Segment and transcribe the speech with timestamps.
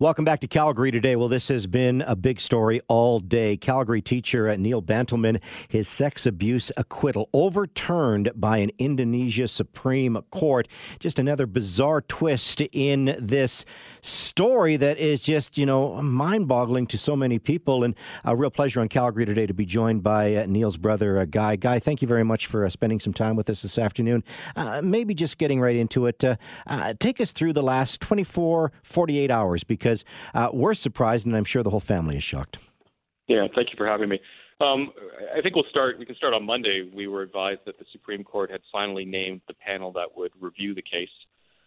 [0.00, 1.16] Welcome back to Calgary today.
[1.16, 3.56] Well, this has been a big story all day.
[3.56, 10.68] Calgary teacher Neil Bantleman, his sex abuse acquittal overturned by an Indonesia Supreme Court.
[11.00, 13.64] Just another bizarre twist in this
[14.00, 17.82] story that is just, you know, mind boggling to so many people.
[17.82, 21.24] And a real pleasure on Calgary today to be joined by uh, Neil's brother, uh,
[21.24, 21.56] Guy.
[21.56, 24.22] Guy, thank you very much for uh, spending some time with us this afternoon.
[24.54, 26.36] Uh, maybe just getting right into it, uh,
[26.68, 31.36] uh, take us through the last 24, 48 hours because because uh, we're surprised, and
[31.36, 32.58] I'm sure the whole family is shocked.
[33.26, 34.20] Yeah, thank you for having me.
[34.60, 34.90] Um,
[35.36, 35.98] I think we'll start.
[35.98, 36.90] We can start on Monday.
[36.92, 40.74] We were advised that the Supreme Court had finally named the panel that would review
[40.74, 41.08] the case,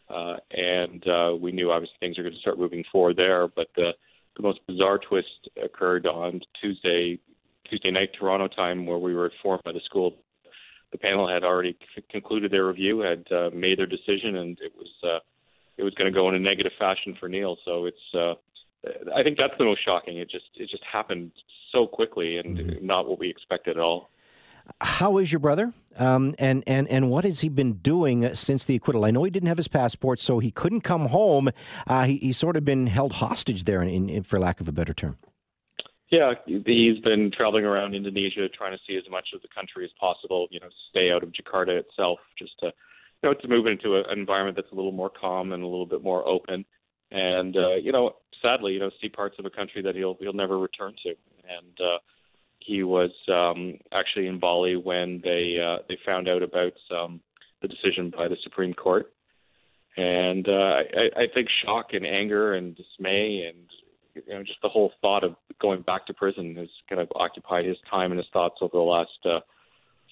[0.10, 3.48] uh, and uh, we knew obviously things are going to start moving forward there.
[3.48, 3.92] But the,
[4.36, 7.18] the most bizarre twist occurred on Tuesday,
[7.70, 10.16] Tuesday night Toronto time, where we were informed by the school
[10.92, 14.74] the panel had already c- concluded their review, had uh, made their decision, and it
[14.76, 15.20] was uh,
[15.82, 17.58] it was going to go in a negative fashion for Neil.
[17.66, 18.36] So it's uh,
[19.16, 20.18] I think that's the most shocking.
[20.18, 21.32] It just it just happened
[21.72, 22.86] so quickly and mm-hmm.
[22.86, 24.12] not what we expected at all.
[24.80, 25.74] How is your brother?
[25.98, 29.04] Um, and, and, and what has he been doing since the acquittal?
[29.06, 31.50] I know he didn't have his passport, so he couldn't come home.
[31.88, 34.72] Uh, he, he's sort of been held hostage there, in, in, for lack of a
[34.72, 35.18] better term.
[36.10, 39.92] Yeah, he's been traveling around Indonesia, trying to see as much of the country as
[40.00, 40.48] possible.
[40.52, 42.72] You know, stay out of Jakarta itself, just to
[43.22, 45.68] you know, to move into a, an environment that's a little more calm and a
[45.68, 46.66] little bit more open.
[47.12, 50.34] And uh, you know, sadly, you know, see parts of a country that he'll he'll
[50.34, 51.10] never return to.
[51.10, 51.98] And uh,
[52.60, 57.20] he was um, actually in Bali when they uh, they found out about um,
[57.62, 59.12] the decision by the Supreme Court.
[59.98, 64.70] And uh, I, I think shock and anger and dismay and you know just the
[64.70, 68.28] whole thought of going back to prison has kind of occupied his time and his
[68.32, 69.40] thoughts over the last uh,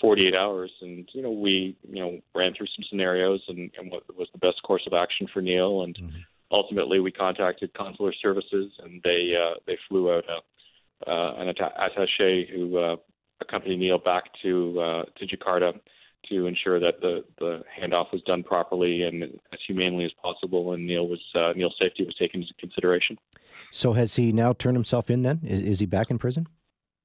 [0.01, 0.71] 48 hours.
[0.81, 4.39] And, you know, we, you know, ran through some scenarios and, and what was the
[4.39, 5.83] best course of action for Neil.
[5.83, 6.17] And mm-hmm.
[6.51, 12.49] ultimately we contacted consular services and they, uh, they flew out a, uh, an attache
[12.53, 12.95] who, uh,
[13.41, 15.79] accompanied Neil back to, uh, to Jakarta
[16.29, 20.73] to ensure that the, the handoff was done properly and as humanely as possible.
[20.73, 23.17] And Neil was, uh, Neil's safety was taken into consideration.
[23.71, 25.39] So has he now turned himself in then?
[25.43, 26.47] Is, is he back in prison?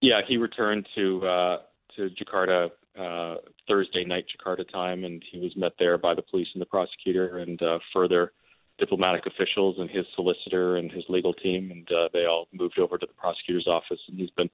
[0.00, 1.56] Yeah, he returned to, uh,
[1.97, 3.37] to Jakarta uh,
[3.69, 7.38] Thursday night Jakarta time, and he was met there by the police and the prosecutor
[7.38, 8.32] and uh, further
[8.78, 12.99] diplomatic officials and his solicitor and his legal team, and uh, they all moved over
[12.99, 14.00] to the prosecutor's office.
[14.09, 14.50] And he's been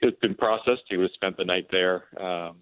[0.00, 0.82] he's been processed.
[0.88, 2.56] He was spent the night there um,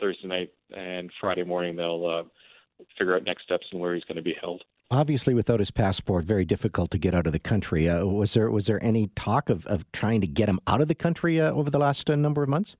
[0.00, 4.16] Thursday night, and Friday morning they'll uh, figure out next steps and where he's going
[4.16, 4.62] to be held.
[4.90, 7.88] Obviously, without his passport, very difficult to get out of the country.
[7.88, 10.88] Uh, was there was there any talk of, of trying to get him out of
[10.88, 12.74] the country uh, over the last uh, number of months?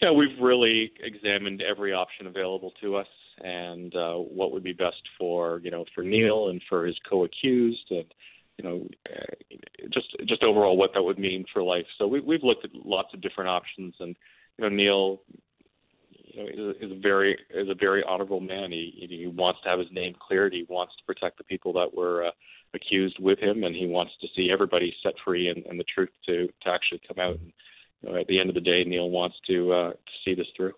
[0.00, 3.06] Yeah, we've really examined every option available to us
[3.42, 7.90] and uh, what would be best for you know for Neil and for his co-accused
[7.90, 8.04] and
[8.58, 9.54] you know uh,
[9.92, 11.86] just just overall what that would mean for life.
[11.98, 14.16] So we, we've looked at lots of different options and
[14.58, 15.20] you know Neil
[16.36, 18.72] you know, is, a very is a very honorable man.
[18.72, 20.52] He he wants to have his name cleared.
[20.52, 22.30] He wants to protect the people that were uh,
[22.74, 26.10] accused with him, and he wants to see everybody set free and, and the truth
[26.26, 27.38] to to actually come out.
[27.38, 27.52] And,
[28.04, 30.72] at the end of the day, Neil wants to, uh, to see this through.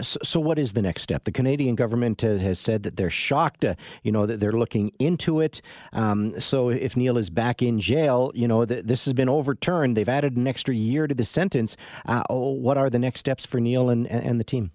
[0.00, 1.24] So, so, what is the next step?
[1.24, 3.64] The Canadian government has, has said that they're shocked.
[3.64, 5.60] Uh, you know that they're looking into it.
[5.92, 9.96] Um, so, if Neil is back in jail, you know th- this has been overturned.
[9.96, 11.76] They've added an extra year to the sentence.
[12.06, 14.72] Uh, what are the next steps for Neil and, and the team?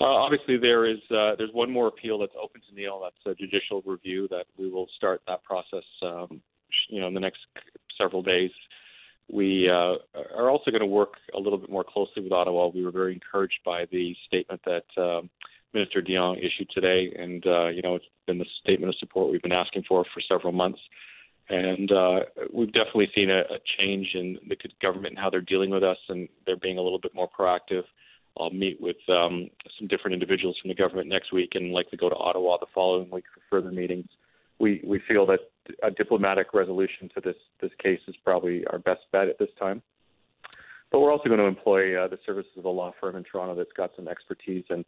[0.00, 3.00] Uh, obviously, there is uh, there's one more appeal that's open to Neil.
[3.02, 5.84] That's a judicial review that we will start that process.
[6.02, 6.42] Um,
[6.88, 7.40] you know, in the next
[7.96, 8.50] several days.
[9.30, 9.96] We uh,
[10.36, 12.68] are also going to work a little bit more closely with Ottawa.
[12.68, 15.28] We were very encouraged by the statement that um,
[15.74, 19.42] Minister Dion issued today, and uh, you know it's been the statement of support we've
[19.42, 20.80] been asking for for several months.
[21.50, 22.20] And uh,
[22.52, 25.96] we've definitely seen a, a change in the government and how they're dealing with us,
[26.08, 27.84] and they're being a little bit more proactive.
[28.38, 32.08] I'll meet with um, some different individuals from the government next week, and likely go
[32.08, 34.08] to Ottawa the following week for further meetings.
[34.58, 35.40] We we feel that
[35.82, 39.82] a diplomatic resolution to this this case is probably our best bet at this time.
[40.90, 43.54] But we're also going to employ uh, the services of a law firm in Toronto
[43.54, 44.84] that's got some expertise in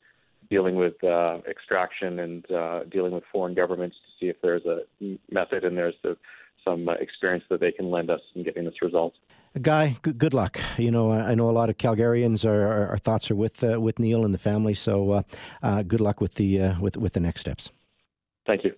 [0.48, 4.80] dealing with uh, extraction and uh, dealing with foreign governments to see if there's a
[5.30, 6.16] method and there's a,
[6.64, 9.14] some uh, experience that they can lend us in getting this result.
[9.60, 10.58] Guy, good, good luck.
[10.78, 12.44] You know, I know a lot of Calgarians.
[12.44, 14.74] Are, our thoughts are with uh, with Neil and the family.
[14.74, 15.24] So,
[15.62, 17.70] uh, good luck with the with with the next steps.
[18.46, 18.74] Thank you.